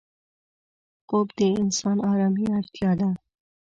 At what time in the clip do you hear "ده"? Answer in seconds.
2.99-3.09